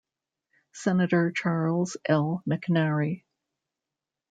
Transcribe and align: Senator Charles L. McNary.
Senator 0.73 1.31
Charles 1.31 1.95
L. 2.09 2.41
McNary. 2.49 3.23